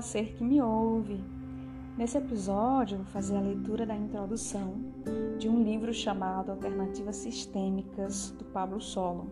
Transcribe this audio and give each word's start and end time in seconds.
Ser 0.00 0.32
que 0.34 0.44
me 0.44 0.62
ouve. 0.62 1.20
Nesse 1.96 2.16
episódio, 2.16 2.98
vou 2.98 3.06
fazer 3.06 3.36
a 3.36 3.40
leitura 3.40 3.84
da 3.84 3.96
introdução 3.96 4.76
de 5.38 5.48
um 5.48 5.60
livro 5.62 5.92
chamado 5.92 6.52
Alternativas 6.52 7.16
Sistêmicas, 7.16 8.30
do 8.30 8.44
Pablo 8.44 8.80
Solon. 8.80 9.26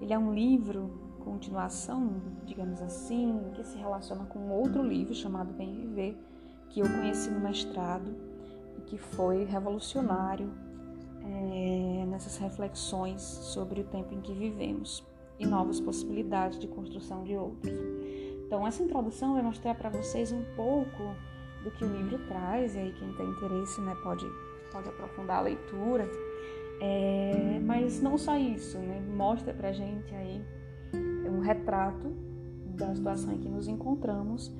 Ele 0.00 0.14
é 0.14 0.18
um 0.18 0.32
livro, 0.32 0.90
continuação, 1.22 2.14
digamos 2.46 2.80
assim, 2.80 3.38
que 3.54 3.62
se 3.62 3.76
relaciona 3.76 4.24
com 4.24 4.48
outro 4.48 4.82
livro 4.82 5.14
chamado 5.14 5.52
Bem 5.52 5.74
Viver, 5.74 6.16
que 6.70 6.80
eu 6.80 6.86
conheci 6.86 7.30
no 7.30 7.40
mestrado 7.40 8.16
e 8.78 8.80
que 8.80 8.96
foi 8.96 9.44
revolucionário 9.44 10.50
é, 11.22 12.06
nessas 12.06 12.38
reflexões 12.38 13.20
sobre 13.20 13.82
o 13.82 13.84
tempo 13.84 14.14
em 14.14 14.20
que 14.22 14.32
vivemos 14.32 15.04
e 15.38 15.46
novas 15.46 15.78
possibilidades 15.78 16.58
de 16.58 16.68
construção 16.68 17.22
de 17.22 17.36
outros. 17.36 17.72
Então, 18.54 18.64
essa 18.68 18.84
introdução 18.84 19.32
vai 19.32 19.42
mostrar 19.42 19.74
para 19.74 19.90
vocês 19.90 20.30
um 20.30 20.44
pouco 20.54 21.16
do 21.64 21.72
que 21.72 21.84
o 21.84 21.88
livro 21.88 22.24
traz, 22.28 22.76
e 22.76 22.78
aí 22.78 22.92
quem 22.92 23.12
tem 23.14 23.28
interesse 23.28 23.80
né, 23.80 23.96
pode, 24.00 24.24
pode 24.70 24.88
aprofundar 24.88 25.38
a 25.38 25.40
leitura. 25.40 26.08
É, 26.80 27.60
mas 27.64 28.00
não 28.00 28.16
só 28.16 28.36
isso, 28.36 28.78
né? 28.78 29.00
mostra 29.12 29.52
para 29.52 29.72
gente 29.72 30.14
aí 30.14 30.40
um 31.28 31.40
retrato 31.40 32.14
da 32.76 32.94
situação 32.94 33.32
em 33.32 33.38
que 33.38 33.48
nos 33.48 33.66
encontramos 33.66 34.54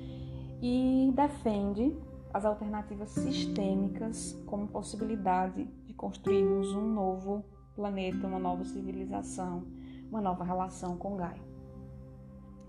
e 0.61 1.13
defende 1.15 1.95
as 2.33 2.43
alternativas 2.43 3.11
sistêmicas 3.11 4.37
como 4.45 4.67
possibilidade 4.67 5.69
de 5.85 5.93
construirmos 5.93 6.75
um 6.75 6.93
novo 6.93 7.45
planeta, 7.73 8.27
uma 8.27 8.39
nova 8.39 8.65
civilização, 8.65 9.63
uma 10.09 10.19
nova 10.19 10.43
relação 10.43 10.97
com 10.97 11.15
Gaia. 11.15 11.54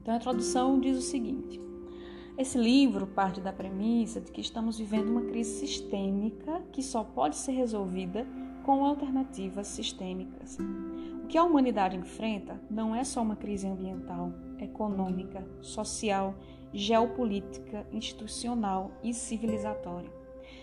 Então 0.07 0.15
a 0.15 0.19
introdução 0.19 0.79
diz 0.79 0.97
o 0.97 1.03
seguinte: 1.03 1.61
esse 2.39 2.57
livro 2.57 3.09
parte 3.09 3.41
da 3.41 3.53
premissa 3.53 4.21
de 4.21 4.31
que 4.31 4.41
estamos 4.41 4.79
vivendo 4.79 5.09
uma 5.09 5.23
crise 5.23 5.59
sistêmica 5.59 6.63
que 6.71 6.81
só 6.81 7.03
pode 7.03 7.35
ser 7.35 7.51
resolvida 7.51 8.25
com 8.65 8.85
alternativas 8.85 9.67
sistêmicas. 9.67 10.59
O 11.25 11.27
que 11.27 11.37
a 11.37 11.43
humanidade 11.43 11.97
enfrenta 11.97 12.61
não 12.71 12.95
é 12.95 13.03
só 13.03 13.21
uma 13.21 13.35
crise 13.35 13.67
ambiental, 13.67 14.33
econômica, 14.61 15.45
social, 15.61 16.37
geopolítica, 16.73 17.85
institucional 17.91 18.93
e 19.03 19.13
civilizatória. 19.13 20.13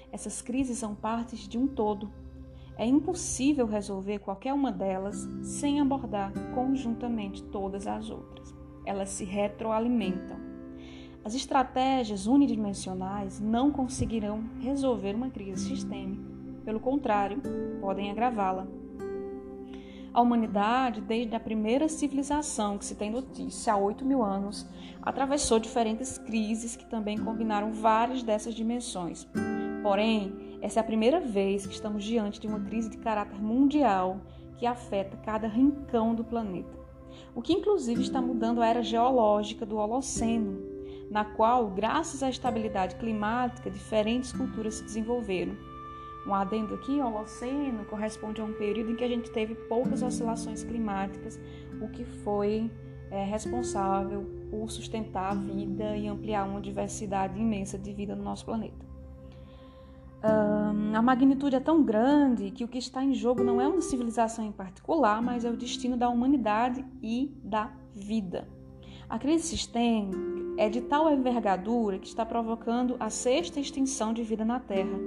Essas 0.09 0.41
crises 0.41 0.77
são 0.77 0.95
partes 0.95 1.49
de 1.49 1.57
um 1.57 1.67
todo. 1.67 2.09
É 2.77 2.85
impossível 2.85 3.65
resolver 3.65 4.19
qualquer 4.19 4.53
uma 4.53 4.71
delas 4.71 5.27
sem 5.41 5.81
abordar 5.81 6.31
conjuntamente 6.55 7.43
todas 7.43 7.87
as 7.87 8.09
outras 8.09 8.62
elas 8.85 9.09
se 9.09 9.23
retroalimentam. 9.23 10.37
As 11.23 11.33
estratégias 11.33 12.27
unidimensionais 12.27 13.39
não 13.39 13.71
conseguirão 13.71 14.43
resolver 14.59 15.15
uma 15.15 15.29
crise 15.29 15.69
sistêmica, 15.69 16.33
pelo 16.65 16.79
contrário, 16.79 17.41
podem 17.79 18.11
agravá-la. 18.11 18.67
A 20.13 20.21
humanidade, 20.21 21.01
desde 21.01 21.35
a 21.35 21.39
primeira 21.39 21.89
civilização 21.89 22.77
que 22.77 22.85
se 22.85 22.95
tem 22.95 23.09
notícia 23.09 23.73
há 23.73 23.77
8 23.77 24.05
mil 24.05 24.21
anos, 24.21 24.69
atravessou 25.01 25.59
diferentes 25.59 26.17
crises 26.17 26.75
que 26.75 26.85
também 26.85 27.17
combinaram 27.17 27.71
várias 27.71 28.21
dessas 28.21 28.53
dimensões. 28.53 29.27
Porém, 29.81 30.57
essa 30.61 30.79
é 30.79 30.81
a 30.81 30.85
primeira 30.85 31.19
vez 31.19 31.65
que 31.65 31.73
estamos 31.73 32.03
diante 32.03 32.39
de 32.39 32.47
uma 32.47 32.59
crise 32.59 32.89
de 32.89 32.97
caráter 32.97 33.41
mundial 33.41 34.21
que 34.57 34.65
afeta 34.65 35.17
cada 35.17 35.47
rincão 35.47 36.13
do 36.13 36.23
planeta 36.23 36.82
o 37.35 37.41
que 37.41 37.53
inclusive 37.53 38.01
está 38.01 38.21
mudando 38.21 38.61
a 38.61 38.67
era 38.67 38.81
geológica 38.81 39.65
do 39.65 39.77
Holoceno, 39.77 40.61
na 41.09 41.25
qual, 41.25 41.69
graças 41.69 42.23
à 42.23 42.29
estabilidade 42.29 42.95
climática, 42.95 43.69
diferentes 43.69 44.31
culturas 44.31 44.75
se 44.75 44.83
desenvolveram. 44.83 45.55
Um 46.25 46.33
adendo 46.33 46.73
aqui, 46.75 46.93
o 46.93 47.05
Holoceno 47.05 47.85
corresponde 47.85 48.39
a 48.39 48.43
um 48.45 48.53
período 48.53 48.91
em 48.91 48.95
que 48.95 49.03
a 49.03 49.09
gente 49.09 49.29
teve 49.29 49.55
poucas 49.55 50.01
oscilações 50.01 50.63
climáticas, 50.63 51.39
o 51.81 51.89
que 51.89 52.05
foi 52.05 52.71
é, 53.11 53.23
responsável 53.23 54.25
por 54.49 54.71
sustentar 54.71 55.31
a 55.31 55.35
vida 55.35 55.97
e 55.97 56.07
ampliar 56.07 56.47
uma 56.47 56.61
diversidade 56.61 57.39
imensa 57.39 57.77
de 57.77 57.91
vida 57.91 58.15
no 58.15 58.23
nosso 58.23 58.45
planeta 58.45 58.92
a 60.95 61.01
magnitude 61.01 61.55
é 61.55 61.59
tão 61.59 61.81
grande 61.83 62.51
que 62.51 62.63
o 62.63 62.67
que 62.67 62.77
está 62.77 63.03
em 63.03 63.13
jogo 63.13 63.43
não 63.43 63.59
é 63.59 63.67
uma 63.67 63.81
civilização 63.81 64.45
em 64.45 64.51
particular, 64.51 65.21
mas 65.21 65.43
é 65.43 65.49
o 65.49 65.57
destino 65.57 65.97
da 65.97 66.09
humanidade 66.09 66.85
e 67.01 67.31
da 67.43 67.71
vida. 67.93 68.47
A 69.09 69.17
crise 69.17 69.47
sistêmica 69.47 70.17
é 70.57 70.69
de 70.69 70.81
tal 70.81 71.11
envergadura 71.11 71.97
que 71.97 72.07
está 72.07 72.25
provocando 72.25 72.95
a 72.99 73.09
sexta 73.09 73.59
extinção 73.59 74.13
de 74.13 74.23
vida 74.23 74.45
na 74.45 74.59
Terra. 74.59 74.99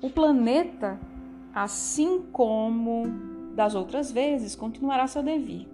O 0.00 0.08
planeta, 0.08 1.00
assim 1.52 2.22
como 2.32 3.06
das 3.54 3.74
outras 3.74 4.12
vezes, 4.12 4.54
continuará 4.54 5.06
seu 5.08 5.22
devir, 5.22 5.66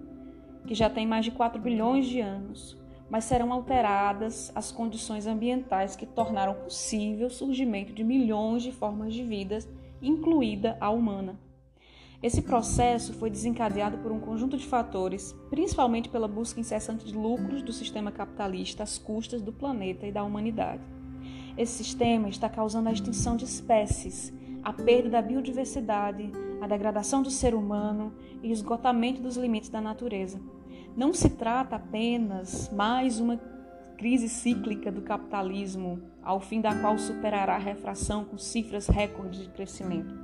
que 0.67 0.75
já 0.75 0.89
tem 0.89 1.07
mais 1.07 1.25
de 1.25 1.31
4 1.31 1.61
bilhões 1.61 2.07
de 2.07 2.21
anos 2.21 2.83
mas 3.15 3.27
serão 3.27 3.53
alteradas 3.53 4.51
as 4.57 4.73
condições 4.73 5.25
ambientais 5.25 5.95
que 5.95 6.05
tornaram 6.05 6.53
possível 6.53 7.29
o 7.29 7.31
surgimento 7.31 7.93
de 7.93 8.03
milhões 8.03 8.61
de 8.61 8.73
formas 8.73 9.15
de 9.15 9.23
vida, 9.23 9.61
incluída 10.03 10.77
a 10.81 10.91
humana. 10.91 11.39
Esse 12.21 12.43
processo 12.43 13.13
foi 13.13 13.31
desencadeado 13.31 13.99
por 13.99 14.11
um 14.11 14.19
conjunto 14.19 14.57
de 14.57 14.67
fatores, 14.67 15.33
principalmente 15.49 16.09
pela 16.09 16.27
busca 16.27 16.59
incessante 16.59 17.05
de 17.05 17.17
lucros 17.17 17.63
do 17.63 17.73
sistema 17.73 18.11
capitalista 18.11 18.83
às 18.83 18.99
custas 18.99 19.41
do 19.41 19.53
planeta 19.53 20.05
e 20.09 20.11
da 20.11 20.25
humanidade. 20.25 20.83
Esse 21.57 21.85
sistema 21.85 22.29
está 22.29 22.49
causando 22.49 22.89
a 22.89 22.93
extinção 22.93 23.37
de 23.37 23.45
espécies, 23.45 24.35
a 24.61 24.73
perda 24.73 25.11
da 25.11 25.23
biodiversidade, 25.23 26.33
a 26.61 26.67
degradação 26.67 27.23
do 27.23 27.31
ser 27.31 27.55
humano 27.55 28.13
e 28.43 28.49
o 28.49 28.53
esgotamento 28.53 29.23
dos 29.23 29.37
limites 29.37 29.69
da 29.69 29.81
natureza. 29.81 30.41
Não 30.97 31.13
se 31.13 31.31
trata 31.31 31.75
apenas 31.75 32.71
mais 32.73 33.19
uma 33.19 33.37
crise 33.99 34.29
cíclica 34.29 34.93
do 34.93 35.03
capitalismo, 35.03 36.01
ao 36.23 36.39
fim 36.39 36.61
da 36.61 36.73
qual 36.73 36.97
superará 36.99 37.57
a 37.57 37.59
refração 37.59 38.25
com 38.25 38.39
cifras 38.39 38.87
recordes 38.87 39.41
de 39.41 39.49
crescimento. 39.49 40.15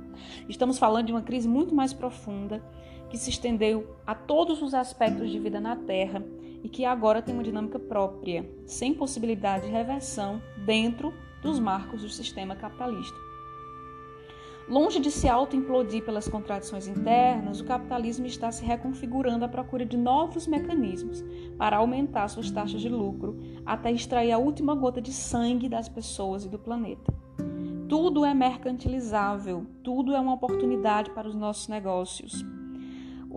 Estamos 0.47 0.77
falando 0.77 1.07
de 1.07 1.11
uma 1.11 1.21
crise 1.21 1.45
muito 1.45 1.75
mais 1.75 1.91
profunda 1.91 2.63
que 3.09 3.17
se 3.17 3.29
estendeu 3.29 3.97
a 4.07 4.15
todos 4.15 4.61
os 4.61 4.73
aspectos 4.73 5.29
de 5.29 5.39
vida 5.39 5.59
na 5.59 5.75
Terra 5.75 6.23
e 6.63 6.69
que 6.69 6.85
agora 6.85 7.21
tem 7.21 7.33
uma 7.33 7.43
dinâmica 7.43 7.77
própria, 7.77 8.49
sem 8.65 8.93
possibilidade 8.93 9.65
de 9.65 9.73
reversão 9.73 10.41
dentro 10.65 11.13
dos 11.41 11.59
marcos 11.59 12.01
do 12.01 12.09
sistema 12.09 12.55
capitalista. 12.55 13.30
Longe 14.69 14.99
de 14.99 15.11
se 15.11 15.27
auto-implodir 15.27 16.03
pelas 16.03 16.27
contradições 16.27 16.87
internas, 16.87 17.59
o 17.59 17.65
capitalismo 17.65 18.25
está 18.25 18.51
se 18.51 18.63
reconfigurando 18.63 19.43
à 19.43 19.47
procura 19.47 19.85
de 19.85 19.97
novos 19.97 20.47
mecanismos 20.47 21.23
para 21.57 21.77
aumentar 21.77 22.27
suas 22.29 22.49
taxas 22.49 22.81
de 22.81 22.87
lucro 22.87 23.37
até 23.65 23.91
extrair 23.91 24.31
a 24.31 24.37
última 24.37 24.73
gota 24.73 25.01
de 25.01 25.11
sangue 25.11 25.67
das 25.67 25.89
pessoas 25.89 26.45
e 26.45 26.49
do 26.49 26.57
planeta. 26.57 27.13
Tudo 27.89 28.23
é 28.23 28.33
mercantilizável, 28.33 29.65
tudo 29.83 30.15
é 30.15 30.19
uma 30.19 30.33
oportunidade 30.33 31.09
para 31.11 31.27
os 31.27 31.35
nossos 31.35 31.67
negócios. 31.67 32.45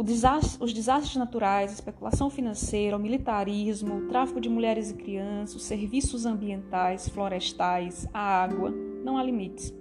Desastre, 0.04 0.62
os 0.62 0.72
desastres 0.72 1.16
naturais, 1.16 1.70
a 1.70 1.74
especulação 1.74 2.28
financeira, 2.28 2.96
o 2.96 3.00
militarismo, 3.00 3.96
o 3.96 4.08
tráfico 4.08 4.40
de 4.40 4.48
mulheres 4.48 4.90
e 4.90 4.94
crianças, 4.94 5.56
os 5.56 5.64
serviços 5.64 6.26
ambientais, 6.26 7.08
florestais, 7.08 8.08
a 8.12 8.20
água, 8.20 8.70
não 9.04 9.16
há 9.16 9.22
limites. 9.22 9.72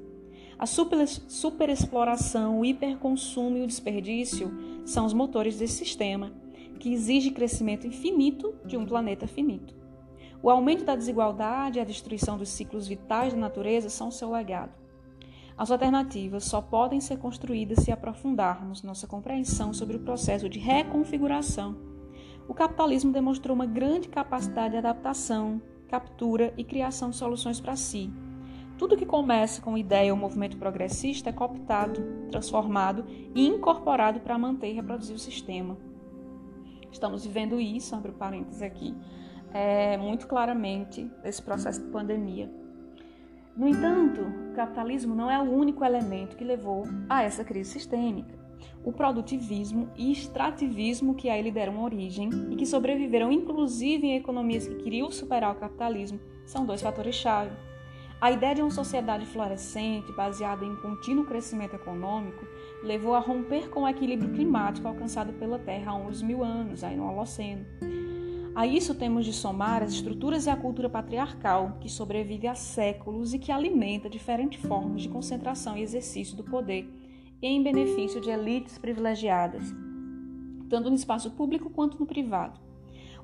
A 0.63 0.65
superexploração, 0.65 2.61
o 2.61 2.63
hiperconsumo 2.63 3.57
e 3.57 3.63
o 3.63 3.67
desperdício 3.67 4.49
são 4.85 5.05
os 5.05 5.13
motores 5.13 5.59
desse 5.59 5.73
sistema, 5.73 6.31
que 6.79 6.93
exige 6.93 7.31
crescimento 7.31 7.85
infinito 7.85 8.55
de 8.65 8.77
um 8.77 8.85
planeta 8.85 9.27
finito. 9.27 9.75
O 10.41 10.49
aumento 10.49 10.85
da 10.85 10.95
desigualdade 10.95 11.79
e 11.79 11.81
a 11.81 11.83
destruição 11.83 12.37
dos 12.37 12.47
ciclos 12.47 12.87
vitais 12.87 13.33
da 13.33 13.39
natureza 13.41 13.89
são 13.89 14.09
seu 14.09 14.31
legado. 14.31 14.71
As 15.57 15.69
alternativas 15.69 16.45
só 16.45 16.61
podem 16.61 17.01
ser 17.01 17.17
construídas 17.17 17.83
se 17.83 17.91
aprofundarmos 17.91 18.83
nossa 18.83 19.05
compreensão 19.05 19.73
sobre 19.73 19.97
o 19.97 19.99
processo 19.99 20.47
de 20.47 20.59
reconfiguração. 20.59 21.75
O 22.47 22.53
capitalismo 22.53 23.11
demonstrou 23.11 23.53
uma 23.53 23.65
grande 23.65 24.07
capacidade 24.07 24.71
de 24.71 24.77
adaptação, 24.77 25.61
captura 25.89 26.53
e 26.55 26.63
criação 26.63 27.09
de 27.09 27.17
soluções 27.17 27.59
para 27.59 27.75
si, 27.75 28.09
tudo 28.77 28.97
que 28.97 29.05
começa 29.05 29.61
com 29.61 29.77
ideia 29.77 30.11
ou 30.11 30.19
movimento 30.19 30.57
progressista 30.57 31.29
é 31.29 31.33
cooptado, 31.33 32.01
transformado 32.29 33.05
e 33.35 33.47
incorporado 33.47 34.19
para 34.19 34.37
manter 34.37 34.71
e 34.71 34.73
reproduzir 34.73 35.15
o 35.15 35.19
sistema. 35.19 35.77
Estamos 36.91 37.25
vivendo 37.25 37.59
isso, 37.59 37.95
abre 37.95 38.11
parênteses 38.11 38.61
aqui, 38.61 38.95
é, 39.53 39.97
muito 39.97 40.27
claramente 40.27 41.09
nesse 41.23 41.41
processo 41.41 41.81
de 41.81 41.89
pandemia. 41.89 42.51
No 43.55 43.67
entanto, 43.67 44.21
o 44.21 44.55
capitalismo 44.55 45.13
não 45.13 45.29
é 45.29 45.39
o 45.39 45.51
único 45.51 45.85
elemento 45.85 46.35
que 46.35 46.43
levou 46.43 46.85
a 47.07 47.21
essa 47.23 47.43
crise 47.43 47.71
sistêmica. 47.71 48.41
o 48.83 48.91
produtivismo 48.91 49.89
e 49.95 50.11
extrativismo 50.11 51.15
que 51.15 51.29
a 51.29 51.37
ele 51.37 51.51
deram 51.51 51.83
origem 51.83 52.29
e 52.49 52.55
que 52.55 52.65
sobreviveram 52.65 53.31
inclusive 53.31 54.07
em 54.07 54.15
economias 54.15 54.67
que 54.67 54.75
queriam 54.75 55.11
superar 55.11 55.51
o 55.51 55.59
capitalismo 55.59 56.19
são 56.45 56.65
dois 56.65 56.81
fatores-chave. 56.81 57.51
A 58.23 58.31
ideia 58.31 58.55
de 58.55 58.61
uma 58.61 58.71
sociedade 58.71 59.25
florescente, 59.25 60.13
baseada 60.13 60.63
em 60.63 60.73
contínuo 60.77 61.25
crescimento 61.25 61.75
econômico, 61.75 62.47
levou 62.81 63.15
a 63.15 63.19
romper 63.19 63.69
com 63.69 63.81
o 63.81 63.87
equilíbrio 63.87 64.31
climático 64.31 64.87
alcançado 64.87 65.33
pela 65.33 65.59
Terra 65.59 65.91
há 65.91 65.95
uns 65.95 66.21
mil 66.21 66.41
anos, 66.41 66.85
aí 66.85 66.95
no 66.95 67.05
Holoceno. 67.05 67.65
A 68.55 68.65
isso 68.65 68.95
temos 68.95 69.25
de 69.25 69.33
somar 69.33 69.83
as 69.83 69.91
estruturas 69.91 70.45
e 70.45 70.49
a 70.49 70.55
cultura 70.55 70.89
patriarcal, 70.89 71.77
que 71.81 71.89
sobrevive 71.89 72.47
há 72.47 72.55
séculos 72.55 73.33
e 73.33 73.39
que 73.39 73.51
alimenta 73.51 74.09
diferentes 74.09 74.65
formas 74.65 75.01
de 75.01 75.09
concentração 75.09 75.75
e 75.75 75.81
exercício 75.81 76.37
do 76.37 76.45
poder 76.45 76.89
em 77.41 77.61
benefício 77.61 78.21
de 78.21 78.29
elites 78.29 78.77
privilegiadas, 78.77 79.65
tanto 80.69 80.89
no 80.89 80.95
espaço 80.95 81.29
público 81.31 81.69
quanto 81.69 81.99
no 81.99 82.05
privado. 82.05 82.57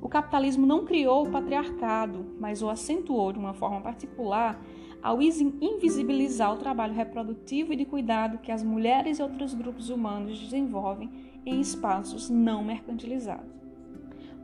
O 0.01 0.09
capitalismo 0.09 0.65
não 0.65 0.83
criou 0.83 1.25
o 1.25 1.31
patriarcado, 1.31 2.35
mas 2.37 2.61
o 2.61 2.69
acentuou 2.69 3.31
de 3.31 3.39
uma 3.39 3.53
forma 3.53 3.81
particular 3.81 4.59
ao 5.01 5.21
invisibilizar 5.21 6.53
o 6.53 6.57
trabalho 6.57 6.93
reprodutivo 6.93 7.73
e 7.73 7.75
de 7.75 7.85
cuidado 7.85 8.39
que 8.39 8.51
as 8.51 8.63
mulheres 8.63 9.19
e 9.19 9.23
outros 9.23 9.53
grupos 9.53 9.89
humanos 9.89 10.39
desenvolvem 10.39 11.09
em 11.45 11.59
espaços 11.59 12.29
não 12.29 12.63
mercantilizados. 12.63 13.59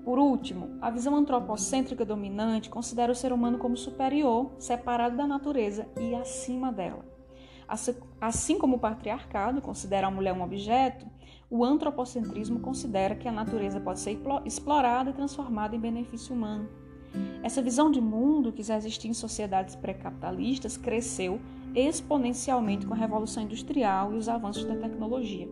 Por 0.03 0.19
último, 0.19 0.77
a 0.81 0.91
visão 0.91 1.15
antropocêntrica 1.15 2.05
dominante 2.05 2.69
considera 2.69 3.11
o 3.11 3.15
ser 3.15 3.33
humano 3.33 3.57
como 3.57 3.75
superior, 3.75 4.51
separado 4.59 5.17
da 5.17 5.25
natureza 5.25 5.87
e 5.99 6.13
acima 6.13 6.71
dela. 6.71 7.03
Assim 8.21 8.59
como 8.59 8.75
o 8.75 8.79
patriarcado 8.79 9.61
considera 9.61 10.05
a 10.05 10.11
mulher 10.11 10.33
um 10.33 10.43
objeto, 10.43 11.07
o 11.49 11.65
antropocentrismo 11.65 12.59
considera 12.59 13.15
que 13.15 13.27
a 13.27 13.31
natureza 13.31 13.79
pode 13.79 13.99
ser 13.99 14.19
explorada 14.45 15.09
e 15.09 15.13
transformada 15.13 15.75
em 15.75 15.79
benefício 15.79 16.35
humano. 16.35 16.69
Essa 17.43 17.61
visão 17.61 17.91
de 17.91 18.01
mundo 18.01 18.51
que 18.51 18.63
já 18.63 18.77
existia 18.77 19.09
em 19.09 19.13
sociedades 19.13 19.75
pré-capitalistas 19.75 20.77
cresceu 20.77 21.39
exponencialmente 21.75 22.85
com 22.85 22.93
a 22.93 22.97
Revolução 22.97 23.43
Industrial 23.43 24.13
e 24.13 24.17
os 24.17 24.29
avanços 24.29 24.63
da 24.63 24.75
tecnologia. 24.75 25.47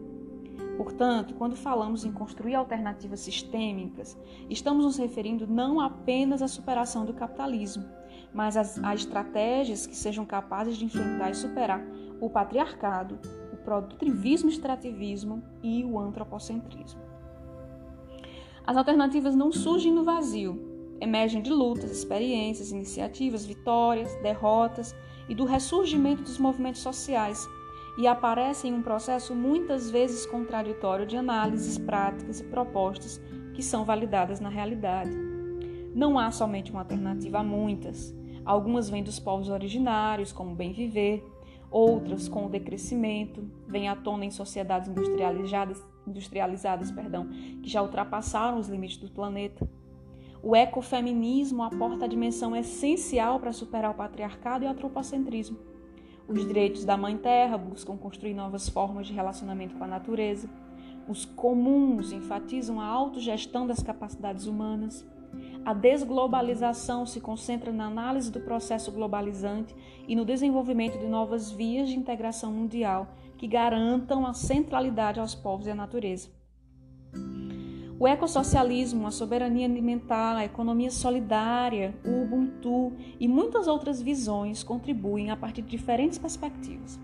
Portanto, 0.77 1.36
quando 1.36 1.56
falamos 1.56 2.04
em 2.04 2.12
construir 2.12 2.56
alternativas 2.56 3.19
sistêmicas, 3.19 4.18
estamos 4.50 4.86
nos 4.86 4.98
referindo 4.98 5.45
não 5.45 5.80
apenas 5.80 6.42
à 6.42 6.48
superação 6.48 7.06
do 7.06 7.13
capitalismo, 7.13 7.86
mas 8.33 8.57
a 8.57 8.95
estratégias 8.95 9.86
que 9.86 9.95
sejam 9.95 10.25
capazes 10.25 10.77
de 10.77 10.86
enfrentar 10.86 11.30
e 11.30 11.36
superar 11.36 11.86
o 12.19 12.30
patriarcado, 12.30 13.19
o 13.51 13.57
produtivismo 13.57 14.50
extrativismo 14.50 15.44
e 15.62 15.83
o 15.83 16.00
antropocentrismo. 16.00 17.01
As 18.66 18.77
alternativas 18.77 19.36
não 19.36 19.51
surgem 19.51 19.92
no 19.92 20.04
vazio, 20.04 20.72
emergem 21.00 21.42
de 21.42 21.51
lutas, 21.51 21.92
experiências, 21.92 22.72
iniciativas, 22.72 23.45
vitórias, 23.45 24.13
derrotas 24.22 24.95
e 25.28 25.36
do 25.36 25.45
ressurgimento 25.45 26.24
dos 26.24 26.38
movimentos 26.38 26.81
sociais 26.81 27.48
e 27.98 28.07
aparecem 28.07 28.72
em 28.72 28.75
um 28.75 28.81
processo 28.81 29.36
muitas 29.36 29.90
vezes 29.90 30.25
contraditório 30.25 31.06
de 31.06 31.16
análises, 31.16 31.78
práticas 31.78 32.40
e 32.40 32.44
propostas 32.45 33.22
que 33.54 33.62
são 33.62 33.86
validadas 33.86 34.40
na 34.40 34.50
realidade. 34.50 35.12
Não 35.94 36.18
há 36.18 36.31
somente 36.31 36.72
uma 36.72 36.81
alternativa 36.81 37.40
a 37.40 37.44
muitas. 37.44 38.16
Algumas 38.44 38.90
vêm 38.90 39.04
dos 39.04 39.19
povos 39.19 39.50
originários, 39.50 40.31
como 40.31 40.56
bem 40.56 40.74
viver, 40.74 41.24
outras 41.69 42.28
com 42.28 42.45
o 42.45 42.50
decrescimento, 42.50 43.48
vêm 43.68 43.88
à 43.88 43.95
tona 43.95 44.25
em 44.25 44.31
sociedades 44.31 44.90
industrializadas, 44.90 45.84
industrializadas 46.07 46.92
perdão, 46.92 47.30
que 47.62 47.69
já 47.69 47.81
ultrapassaram 47.81 48.60
os 48.60 48.68
limites 48.68 48.98
do 48.98 49.10
planeta. 49.10 49.69
O 50.45 50.57
ecofeminismo 50.57 51.63
aporta 51.63 52.04
a 52.04 52.07
dimensão 52.07 52.54
essencial 52.54 53.40
para 53.40 53.54
superar 53.54 53.92
o 53.92 53.94
patriarcado 53.94 54.66
e 54.66 54.68
o 54.68 54.69
antropocentrismo. 54.69 55.57
Os 56.28 56.45
direitos 56.45 56.84
da 56.84 56.98
Mãe 56.98 57.18
Terra 57.18 57.57
buscam 57.57 57.95
construir 57.95 58.34
novas 58.34 58.68
formas 58.68 59.07
de 59.07 59.13
relacionamento 59.13 59.74
com 59.75 59.86
a 59.86 59.88
natureza. 59.88 60.50
Os 61.07 61.24
comuns 61.24 62.12
enfatizam 62.12 62.81
a 62.81 62.86
autogestão 62.86 63.66
das 63.66 63.81
capacidades 63.81 64.45
humanas. 64.45 65.07
A 65.63 65.74
desglobalização 65.74 67.06
se 67.06 67.22
concentra 67.22 67.72
na 67.72 67.86
análise 67.86 68.30
do 68.30 68.42
processo 68.42 68.92
globalizante 68.92 69.74
e 70.10 70.13
no 70.13 70.25
desenvolvimento 70.25 71.00
de 71.00 71.07
novas 71.07 71.51
vias 71.51 71.88
de 71.88 71.98
integração 71.98 72.51
mundial 72.51 73.07
que 73.38 73.48
garantam 73.48 74.25
a 74.25 74.34
centralidade 74.34 75.22
aos 75.22 75.34
povos 75.34 75.68
e 75.68 75.72
à 75.72 75.75
natureza. 75.75 76.43
O 78.03 78.07
ecossocialismo, 78.07 79.07
a 79.07 79.11
soberania 79.11 79.65
alimentar, 79.65 80.35
a 80.35 80.44
economia 80.44 80.91
solidária, 80.91 81.95
o 82.03 82.23
Ubuntu 82.23 82.91
e 83.17 83.29
muitas 83.29 83.65
outras 83.65 84.01
visões 84.01 84.61
contribuem 84.61 85.31
a 85.31 85.38
partir 85.38 85.61
de 85.61 85.69
diferentes 85.69 86.17
perspectivas. 86.17 87.00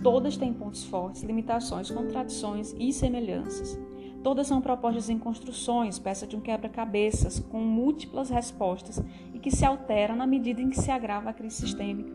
Todas 0.00 0.36
têm 0.36 0.54
pontos 0.54 0.84
fortes, 0.84 1.24
limitações, 1.24 1.90
contradições 1.90 2.76
e 2.78 2.92
semelhanças. 2.92 3.76
Todas 4.22 4.46
são 4.46 4.60
propostas 4.60 5.10
em 5.10 5.18
construções, 5.18 5.98
peça 5.98 6.28
de 6.28 6.36
um 6.36 6.40
quebra-cabeças, 6.40 7.40
com 7.40 7.58
múltiplas 7.58 8.30
respostas 8.30 9.02
e 9.34 9.40
que 9.40 9.50
se 9.50 9.64
altera 9.64 10.14
na 10.14 10.28
medida 10.28 10.62
em 10.62 10.70
que 10.70 10.80
se 10.80 10.92
agrava 10.92 11.30
a 11.30 11.34
crise 11.34 11.56
sistêmica. 11.56 12.12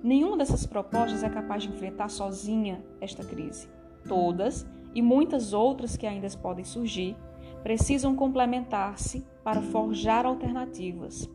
Nenhuma 0.00 0.36
dessas 0.36 0.64
propostas 0.64 1.24
é 1.24 1.28
capaz 1.28 1.64
de 1.64 1.70
enfrentar 1.70 2.08
sozinha 2.08 2.84
esta 3.00 3.24
crise. 3.24 3.68
Todas, 4.06 4.64
e 4.94 5.02
muitas 5.02 5.52
outras 5.52 5.96
que 5.96 6.06
ainda 6.06 6.28
podem 6.40 6.64
surgir, 6.64 7.16
precisam 7.62 8.14
complementar-se 8.14 9.24
para 9.44 9.62
forjar 9.62 10.26
alternativas. 10.26 11.28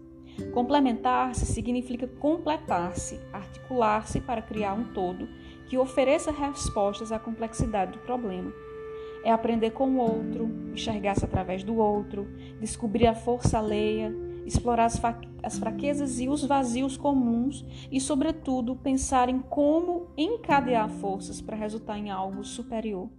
Complementar-se 0.53 1.45
significa 1.45 2.07
completar-se, 2.07 3.19
articular-se 3.31 4.19
para 4.19 4.41
criar 4.41 4.73
um 4.73 4.85
todo 4.93 5.27
que 5.67 5.77
ofereça 5.77 6.31
respostas 6.31 7.11
à 7.11 7.19
complexidade 7.19 7.93
do 7.93 7.99
problema 7.99 8.51
é 9.23 9.31
aprender 9.31 9.71
com 9.71 9.89
o 9.89 9.97
outro, 9.97 10.51
enxergar-se 10.73 11.23
através 11.23 11.63
do 11.63 11.77
outro, 11.77 12.27
descobrir 12.59 13.07
a 13.07 13.15
força 13.15 13.57
alheia, 13.57 14.13
explorar 14.45 14.85
as, 14.85 15.01
as 15.41 15.57
fraquezas 15.57 16.19
e 16.19 16.27
os 16.27 16.43
vazios 16.43 16.97
comuns 16.97 17.65
e, 17.89 18.01
sobretudo, 18.01 18.75
pensar 18.75 19.29
em 19.29 19.39
como 19.39 20.07
encadear 20.17 20.89
forças 20.89 21.39
para 21.39 21.55
resultar 21.55 21.97
em 21.97 22.11
algo 22.11 22.43
superior. 22.43 23.09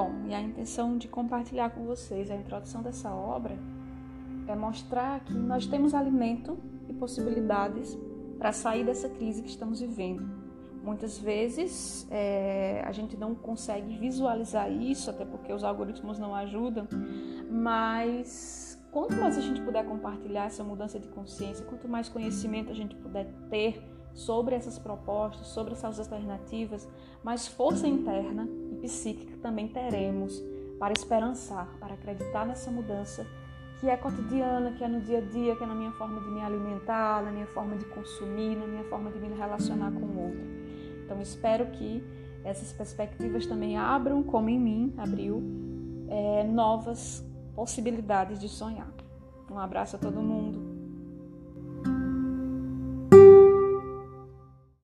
Bom, 0.00 0.12
e 0.28 0.34
a 0.34 0.40
intenção 0.40 0.96
de 0.96 1.06
compartilhar 1.08 1.68
com 1.68 1.84
vocês 1.84 2.30
a 2.30 2.34
introdução 2.34 2.80
dessa 2.80 3.14
obra 3.14 3.54
é 4.48 4.56
mostrar 4.56 5.20
que 5.20 5.34
nós 5.34 5.66
temos 5.66 5.92
alimento 5.92 6.56
e 6.88 6.92
possibilidades 6.94 7.98
para 8.38 8.50
sair 8.50 8.82
dessa 8.82 9.10
crise 9.10 9.42
que 9.42 9.50
estamos 9.50 9.78
vivendo. 9.78 10.26
Muitas 10.82 11.18
vezes 11.18 12.08
é, 12.10 12.82
a 12.86 12.92
gente 12.92 13.14
não 13.14 13.34
consegue 13.34 13.98
visualizar 13.98 14.72
isso, 14.72 15.10
até 15.10 15.26
porque 15.26 15.52
os 15.52 15.62
algoritmos 15.62 16.18
não 16.18 16.34
ajudam, 16.34 16.88
mas 17.50 18.82
quanto 18.90 19.14
mais 19.16 19.36
a 19.36 19.42
gente 19.42 19.60
puder 19.60 19.84
compartilhar 19.84 20.46
essa 20.46 20.64
mudança 20.64 20.98
de 20.98 21.08
consciência, 21.08 21.62
quanto 21.66 21.86
mais 21.86 22.08
conhecimento 22.08 22.70
a 22.70 22.74
gente 22.74 22.96
puder 22.96 23.30
ter 23.50 23.86
sobre 24.14 24.54
essas 24.54 24.78
propostas, 24.78 25.48
sobre 25.48 25.74
essas 25.74 25.98
alternativas, 25.98 26.88
mais 27.22 27.46
força 27.46 27.86
interna 27.86 28.48
psíquica 28.80 29.36
também 29.42 29.68
teremos 29.68 30.42
para 30.78 30.92
esperançar, 30.92 31.68
para 31.78 31.94
acreditar 31.94 32.46
nessa 32.46 32.70
mudança 32.70 33.26
que 33.80 33.88
é 33.88 33.96
cotidiana, 33.96 34.72
que 34.72 34.84
é 34.84 34.88
no 34.88 35.00
dia 35.00 35.18
a 35.18 35.20
dia, 35.22 35.56
que 35.56 35.64
é 35.64 35.66
na 35.66 35.74
minha 35.74 35.92
forma 35.92 36.20
de 36.20 36.28
me 36.28 36.40
alimentar, 36.42 37.22
na 37.22 37.30
minha 37.30 37.46
forma 37.46 37.76
de 37.76 37.84
consumir, 37.86 38.56
na 38.56 38.66
minha 38.66 38.84
forma 38.84 39.10
de 39.10 39.18
me 39.18 39.28
relacionar 39.28 39.90
com 39.90 40.04
o 40.04 40.22
outro. 40.26 40.40
Então 41.04 41.20
espero 41.20 41.66
que 41.66 42.04
essas 42.44 42.72
perspectivas 42.72 43.46
também 43.46 43.78
abram, 43.78 44.22
como 44.22 44.50
em 44.50 44.58
mim 44.58 44.94
abriu, 44.98 45.42
é, 46.08 46.44
novas 46.44 47.24
possibilidades 47.54 48.38
de 48.38 48.48
sonhar. 48.48 48.90
Um 49.50 49.58
abraço 49.58 49.96
a 49.96 49.98
todo 49.98 50.20
mundo. 50.20 50.59